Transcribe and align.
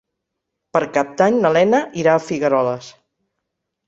Per 0.77 0.79
Cap 0.95 1.11
d'Any 1.19 1.37
na 1.43 1.51
Lena 1.57 1.81
irà 2.05 2.15
a 2.15 2.21
Figueroles. 2.29 2.89